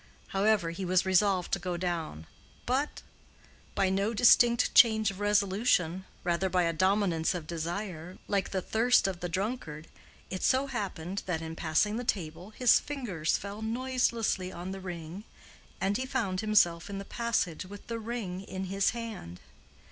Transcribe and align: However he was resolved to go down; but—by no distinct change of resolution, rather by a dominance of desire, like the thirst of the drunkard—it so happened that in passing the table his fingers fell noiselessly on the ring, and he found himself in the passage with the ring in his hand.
However 0.29 0.71
he 0.71 0.83
was 0.83 1.05
resolved 1.05 1.51
to 1.51 1.59
go 1.59 1.77
down; 1.77 2.25
but—by 2.65 3.91
no 3.91 4.15
distinct 4.15 4.73
change 4.73 5.11
of 5.11 5.19
resolution, 5.19 6.05
rather 6.23 6.49
by 6.49 6.63
a 6.63 6.73
dominance 6.73 7.35
of 7.35 7.45
desire, 7.45 8.17
like 8.27 8.49
the 8.49 8.63
thirst 8.63 9.05
of 9.07 9.19
the 9.19 9.29
drunkard—it 9.29 10.41
so 10.41 10.65
happened 10.65 11.21
that 11.27 11.43
in 11.43 11.55
passing 11.55 11.97
the 11.97 12.03
table 12.03 12.49
his 12.49 12.79
fingers 12.79 13.37
fell 13.37 13.61
noiselessly 13.61 14.51
on 14.51 14.71
the 14.71 14.81
ring, 14.81 15.23
and 15.79 15.97
he 15.97 16.07
found 16.07 16.41
himself 16.41 16.89
in 16.89 16.97
the 16.97 17.05
passage 17.05 17.65
with 17.67 17.85
the 17.85 17.99
ring 17.99 18.41
in 18.41 18.63
his 18.73 18.89
hand. 18.97 19.39